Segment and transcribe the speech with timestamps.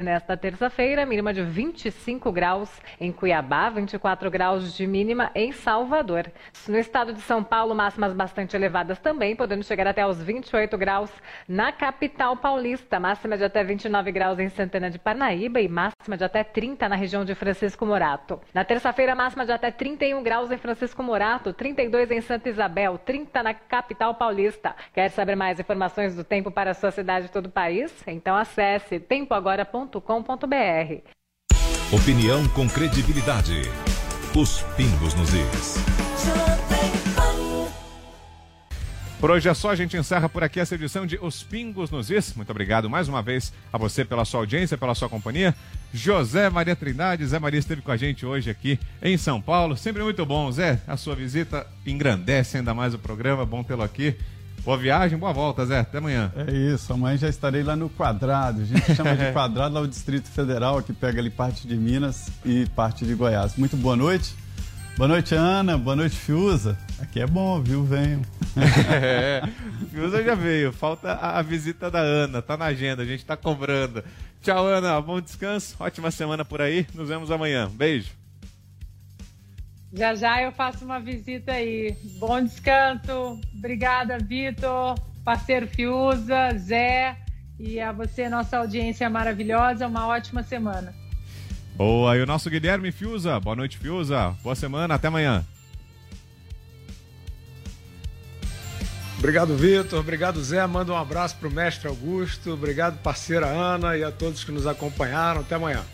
[0.00, 6.30] Nesta terça-feira, mínima de 25 graus em Cuiabá, 24 graus de mínima em Salvador.
[6.68, 11.10] No estado de São Paulo, máximas bastante elevadas também, podendo chegar até os 28 graus
[11.48, 13.00] na capital paulista.
[13.00, 16.94] Máxima de até 29 graus em Santana de Parnaíba e máxima de até 30 na
[16.94, 18.40] região de Francisco Morato.
[18.54, 23.42] Na terça-feira, máxima de até 31 graus em Francisco Morato, 32 em Santa Isabel, 30
[23.42, 24.76] na capital paulista.
[24.94, 27.92] Quer saber mais informações do tempo para a sua cidade e todo o país?
[28.06, 29.87] Então acesse tempoagora.com
[31.90, 33.62] Opinião com credibilidade.
[34.36, 35.76] Os pingos nos is.
[39.20, 42.08] Por hoje é só, a gente encerra por aqui essa edição de Os Pingos nos
[42.08, 42.34] Is.
[42.34, 45.52] Muito obrigado mais uma vez a você pela sua audiência, pela sua companhia.
[45.92, 49.76] José Maria Trindade, Zé Maria esteve com a gente hoje aqui em São Paulo.
[49.76, 50.80] Sempre muito bom, Zé.
[50.86, 54.14] A sua visita engrandece ainda mais o programa, bom tê-lo aqui.
[54.68, 55.78] Boa viagem, boa volta, Zé.
[55.78, 56.30] Até amanhã.
[56.46, 58.60] É isso, amanhã já estarei lá no Quadrado.
[58.60, 62.30] A gente chama de Quadrado lá o Distrito Federal, que pega ali parte de Minas
[62.44, 63.56] e parte de Goiás.
[63.56, 64.36] Muito boa noite.
[64.98, 65.78] Boa noite, Ana.
[65.78, 66.76] Boa noite, Fiuza.
[67.00, 67.82] Aqui é bom, viu?
[67.82, 68.20] Venham.
[68.92, 69.42] É,
[69.90, 70.70] Fiuza já veio.
[70.70, 72.42] Falta a, a, visita da Ana.
[72.42, 74.04] Tá na agenda, a gente tá cobrando.
[74.42, 75.00] Tchau, Ana.
[75.00, 75.76] Bom descanso.
[75.80, 76.86] Ótima semana por aí.
[76.94, 77.70] Nos vemos amanhã.
[77.72, 78.17] Beijo.
[79.92, 81.96] Já já eu faço uma visita aí.
[82.18, 83.40] Bom descanso.
[83.56, 87.16] Obrigada, Vitor, parceiro Fiuza, Zé
[87.58, 89.86] e a você, nossa audiência maravilhosa.
[89.86, 90.94] Uma ótima semana.
[91.74, 93.38] Boa, e o nosso Guilherme Fiuza.
[93.40, 94.34] Boa noite, Fiuza.
[94.42, 95.44] Boa semana, até amanhã.
[99.18, 99.98] Obrigado, Vitor.
[99.98, 100.64] Obrigado, Zé.
[100.66, 102.52] Manda um abraço para o mestre Augusto.
[102.52, 105.40] Obrigado, parceira Ana e a todos que nos acompanharam.
[105.40, 105.84] Até amanhã.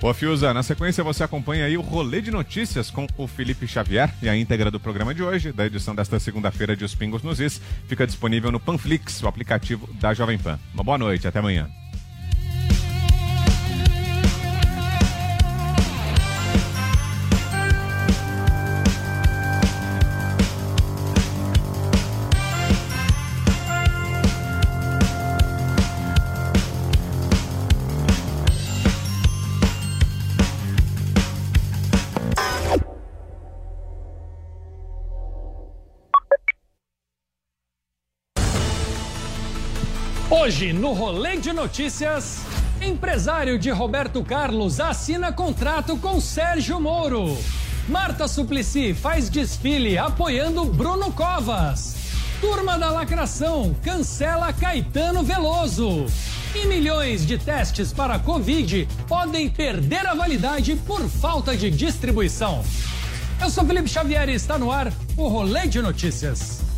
[0.00, 0.54] Boa, Fiuza.
[0.54, 4.36] Na sequência, você acompanha aí o rolê de notícias com o Felipe Xavier e a
[4.36, 8.06] íntegra do programa de hoje, da edição desta segunda-feira de Os Pingos nos Is, fica
[8.06, 10.58] disponível no Panflix, o aplicativo da Jovem Pan.
[10.72, 11.70] Uma boa noite, até amanhã.
[40.32, 42.42] Hoje, no Rolê de Notícias,
[42.80, 47.36] empresário de Roberto Carlos assina contrato com Sérgio Moro.
[47.88, 51.96] Marta Suplicy faz desfile apoiando Bruno Covas.
[52.40, 56.06] Turma da Lacração cancela Caetano Veloso.
[56.54, 62.64] E milhões de testes para Covid podem perder a validade por falta de distribuição.
[63.42, 66.69] Eu sou Felipe Xavier e está no ar o Rolê de Notícias.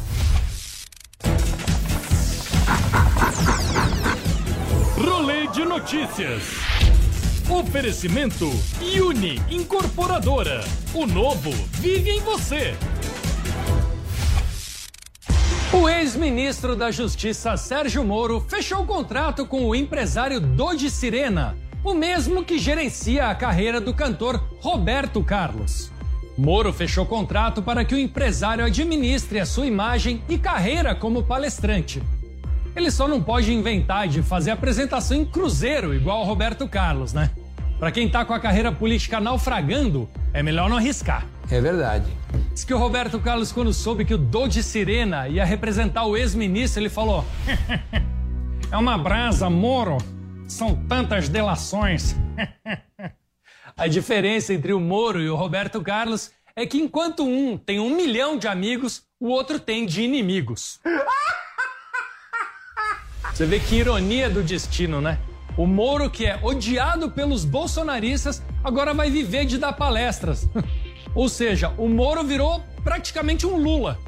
[5.73, 6.43] Notícias.
[7.49, 8.47] Oferecimento
[9.03, 10.63] Uni Incorporadora.
[10.93, 11.51] O novo
[11.81, 12.75] vive em você.
[15.73, 22.45] O ex-ministro da Justiça Sérgio Moro fechou contrato com o empresário Dodi Sirena, o mesmo
[22.45, 25.91] que gerencia a carreira do cantor Roberto Carlos.
[26.37, 32.03] Moro fechou contrato para que o empresário administre a sua imagem e carreira como palestrante.
[32.75, 37.31] Ele só não pode inventar de fazer apresentação em cruzeiro igual o Roberto Carlos, né?
[37.79, 41.27] Para quem tá com a carreira política naufragando, é melhor não arriscar.
[41.51, 42.07] É verdade.
[42.53, 46.81] Diz que o Roberto Carlos, quando soube que o Dodi Sirena ia representar o ex-ministro,
[46.81, 47.25] ele falou:
[48.71, 49.99] É uma brasa, Moro.
[50.49, 52.15] São tantas delações.
[53.77, 57.95] a diferença entre o Moro e o Roberto Carlos é que enquanto um tem um
[57.97, 60.79] milhão de amigos, o outro tem de inimigos.
[63.43, 65.19] Você vê que ironia do destino, né?
[65.57, 70.49] O Moro, que é odiado pelos bolsonaristas, agora vai viver de dar palestras.
[71.13, 73.99] Ou seja, o Moro virou praticamente um Lula.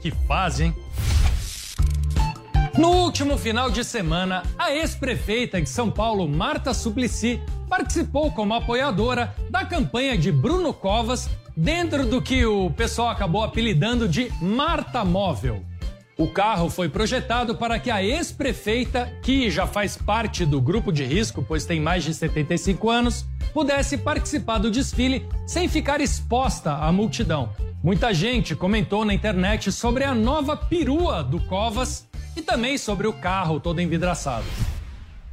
[0.00, 0.76] Que fase, hein?
[2.78, 9.34] No último final de semana, a ex-prefeita de São Paulo, Marta Suplicy, participou como apoiadora
[9.50, 15.64] da campanha de Bruno Covas dentro do que o pessoal acabou apelidando de Marta Móvel.
[16.16, 21.04] O carro foi projetado para que a ex-prefeita, que já faz parte do grupo de
[21.04, 23.24] risco, pois tem mais de 75 anos,
[23.54, 27.50] pudesse participar do desfile sem ficar exposta à multidão.
[27.82, 32.06] Muita gente comentou na internet sobre a nova perua do Covas
[32.36, 34.46] e também sobre o carro todo envidraçado.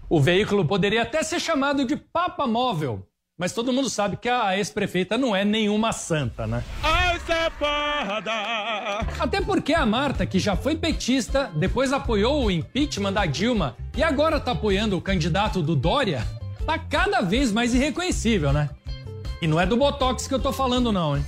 [0.09, 3.05] O veículo poderia até ser chamado de Papa Móvel,
[3.37, 6.63] mas todo mundo sabe que a ex-prefeita não é nenhuma santa, né?
[6.81, 6.98] Ai,
[9.19, 14.03] Até porque a Marta, que já foi petista, depois apoiou o impeachment da Dilma e
[14.03, 16.25] agora tá apoiando o candidato do Dória,
[16.65, 18.69] tá cada vez mais irreconhecível, né?
[19.41, 21.25] E não é do Botox que eu tô falando, não, hein?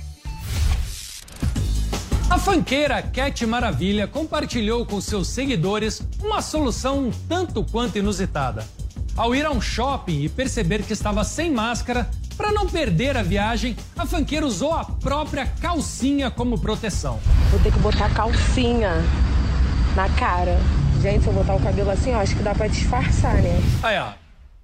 [2.28, 8.66] A fanqueira Cat Maravilha compartilhou com seus seguidores uma solução um tanto quanto inusitada.
[9.14, 13.22] Ao ir a um shopping e perceber que estava sem máscara, para não perder a
[13.22, 17.20] viagem, a fanqueira usou a própria calcinha como proteção.
[17.50, 18.94] Vou ter que botar calcinha
[19.94, 20.58] na cara.
[21.00, 23.60] Gente, se eu botar o cabelo assim, eu acho que dá para disfarçar, né?
[23.82, 24.12] Aí, ó.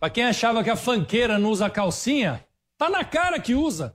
[0.00, 2.40] Pra quem achava que a fanqueira não usa calcinha,
[2.78, 3.94] tá na cara que usa.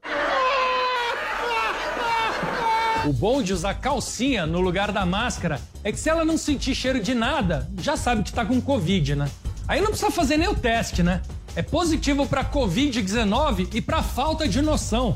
[3.06, 6.74] O bom de usar calcinha no lugar da máscara é que se ela não sentir
[6.74, 9.30] cheiro de nada, já sabe que tá com Covid, né?
[9.68, 11.22] Aí não precisa fazer nem o teste, né?
[11.56, 15.16] É positivo para Covid-19 e para falta de noção.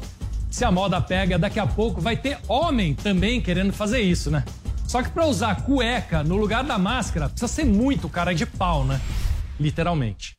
[0.51, 4.43] Se a moda pega, daqui a pouco vai ter homem também querendo fazer isso, né?
[4.87, 8.85] Só que para usar cueca no lugar da máscara, precisa ser muito cara de pau,
[8.85, 9.01] né?
[9.59, 10.35] Literalmente.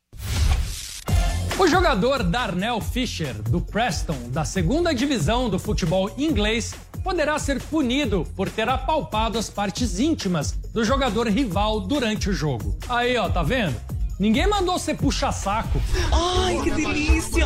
[1.59, 6.73] O jogador Darnell Fisher, do Preston, da segunda divisão do futebol inglês,
[7.03, 12.77] poderá ser punido por ter apalpado as partes íntimas do jogador rival durante o jogo.
[12.87, 13.75] Aí, ó, tá vendo?
[14.19, 15.81] Ninguém mandou você puxar saco.
[16.11, 17.45] Ai, que delícia!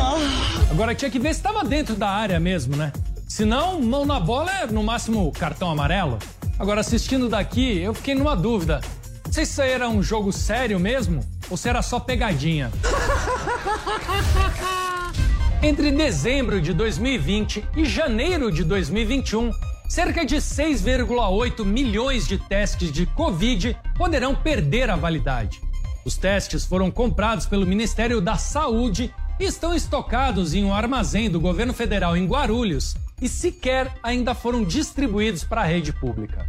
[0.68, 2.92] Agora tinha que ver se estava dentro da área mesmo, né?
[3.28, 6.18] Se não, mão na bola é no máximo cartão amarelo.
[6.58, 8.80] Agora assistindo daqui, eu fiquei numa dúvida.
[9.24, 12.72] Não sei se isso aí era um jogo sério mesmo ou se era só pegadinha.
[15.62, 19.52] Entre dezembro de 2020 e janeiro de 2021,
[19.88, 25.62] cerca de 6,8 milhões de testes de Covid poderão perder a validade.
[26.04, 31.40] Os testes foram comprados pelo Ministério da Saúde e estão estocados em um armazém do
[31.40, 36.46] governo federal em Guarulhos e sequer ainda foram distribuídos para a rede pública.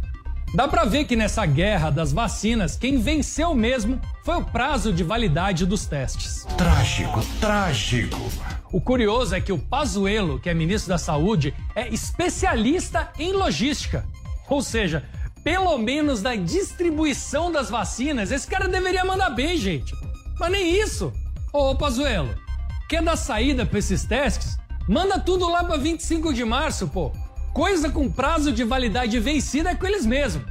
[0.54, 5.02] Dá para ver que nessa guerra das vacinas, quem venceu mesmo foi o prazo de
[5.02, 6.46] validade dos testes.
[6.56, 8.30] Trágico, trágico.
[8.70, 14.04] O curioso é que o Pazuello, que é ministro da Saúde, é especialista em logística.
[14.48, 15.04] Ou seja,
[15.46, 19.94] pelo menos da distribuição das vacinas, esse cara deveria mandar bem, gente.
[20.40, 21.12] Mas nem isso.
[21.52, 22.34] Ô, Pazuello,
[22.88, 24.58] quer dar saída para esses testes?
[24.88, 27.12] Manda tudo lá para 25 de março, pô.
[27.54, 30.44] Coisa com prazo de validade vencida é com eles mesmos.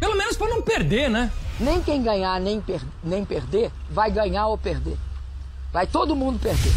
[0.00, 1.30] Pelo menos para não perder, né?
[1.60, 4.96] Nem quem ganhar nem, per nem perder vai ganhar ou perder.
[5.70, 6.72] Vai todo mundo perder.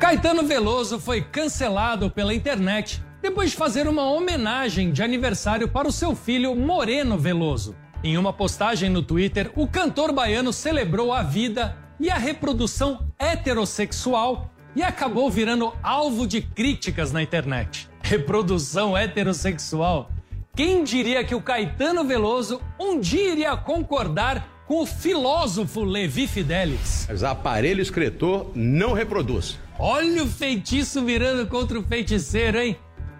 [0.00, 5.92] Caetano Veloso foi cancelado pela internet depois de fazer uma homenagem de aniversário para o
[5.92, 7.74] seu filho Moreno Veloso.
[8.02, 14.52] Em uma postagem no Twitter, o cantor baiano celebrou a vida e a reprodução heterossexual
[14.76, 17.88] e acabou virando alvo de críticas na internet.
[18.02, 20.10] Reprodução heterossexual?
[20.54, 27.06] Quem diria que o Caetano Veloso um dia iria concordar com o filósofo Levi Fidelis?
[27.08, 29.58] Mas aparelho escritor não reproduz.
[29.78, 32.76] Olha o feitiço virando contra o feiticeiro, hein?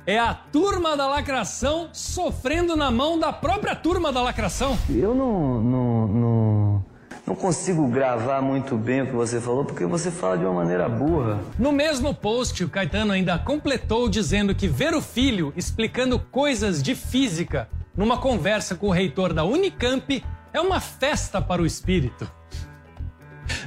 [0.08, 4.78] É a turma da lacração sofrendo na mão da própria turma da lacração.
[4.88, 6.84] Eu não, não, não,
[7.26, 10.88] não consigo gravar muito bem o que você falou porque você fala de uma maneira
[10.88, 11.38] burra.
[11.58, 16.94] No mesmo post, o Caetano ainda completou dizendo que ver o filho explicando coisas de
[16.94, 20.25] física numa conversa com o reitor da Unicamp
[20.55, 22.26] é uma festa para o espírito.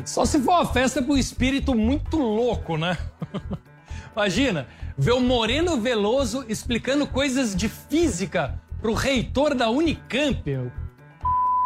[0.03, 2.97] Só se for uma festa para o espírito muito louco, né?
[4.15, 10.43] Imagina, ver o Moreno Veloso explicando coisas de física pro reitor da Unicamp.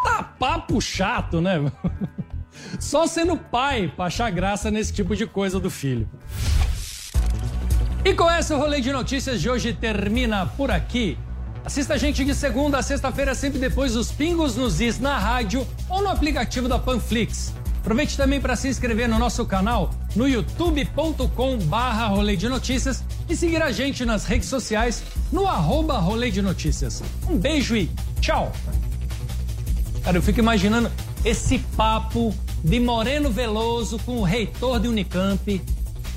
[0.04, 1.60] Tá papo chato, né?
[2.78, 6.08] Só sendo pai pra achar graça nesse tipo de coisa do filho.
[8.04, 11.18] E com essa, o rolê de notícias de hoje termina por aqui.
[11.64, 15.66] Assista a gente de segunda a sexta-feira, sempre depois dos pingos nos is na rádio
[15.88, 17.52] ou no aplicativo da Panflix.
[17.86, 23.36] Aproveite também para se inscrever no nosso canal no youtube.com barra rolê de notícias e
[23.36, 27.00] seguir a gente nas redes sociais no arroba rolê de notícias.
[27.30, 27.88] Um beijo e
[28.20, 28.50] tchau!
[30.02, 30.90] Cara, eu fico imaginando
[31.24, 35.62] esse papo de Moreno Veloso com o reitor de Unicamp,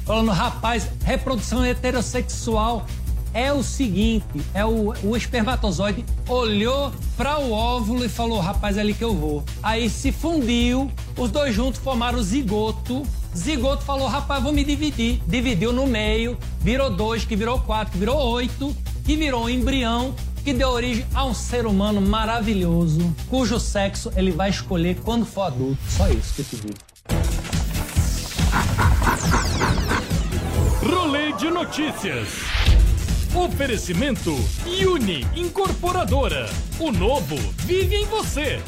[0.08, 2.88] falando, rapaz, reprodução heterossexual
[3.34, 8.82] é o seguinte: é o, o espermatozoide olhou para o óvulo e falou, rapaz, é
[8.82, 9.44] ali que eu vou.
[9.62, 13.04] Aí se fundiu, os dois juntos formaram o zigoto.
[13.36, 15.22] Zigoto falou, rapaz, vou me dividir.
[15.28, 20.16] Dividiu no meio, virou dois, que virou quatro, que virou oito, que virou um embrião,
[20.44, 25.44] que deu origem a um ser humano maravilhoso, cujo sexo ele vai escolher quando for
[25.44, 25.78] adulto.
[25.88, 26.90] Só isso que eu te digo.
[30.82, 32.59] Rolê de notícias.
[33.36, 34.36] Oferecimento
[34.88, 36.50] Uni Incorporadora.
[36.80, 38.60] O novo vive em você.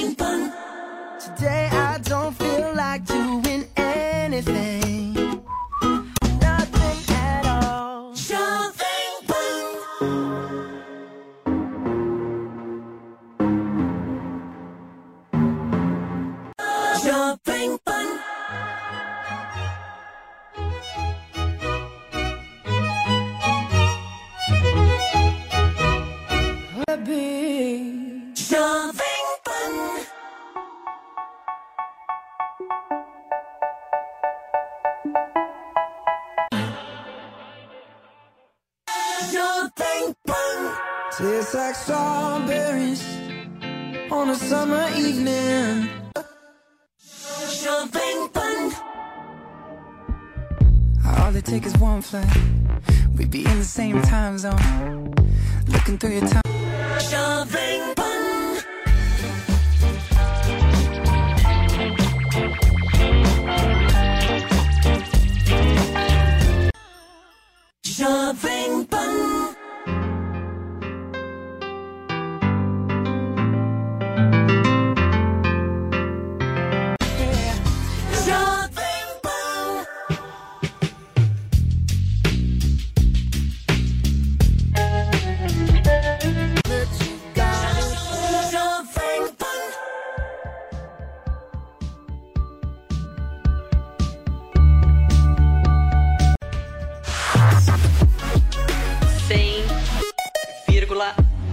[0.00, 4.79] Today I don't feel like doing anything.
[51.40, 52.26] It takes is one flight.
[53.16, 55.14] We'd be in the same time zone.
[55.68, 56.42] Looking through your time.
[57.10, 57.99] Jovem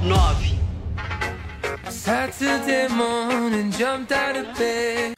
[0.07, 0.55] nove.
[1.89, 5.16] Saturday morning, jumped out of bed.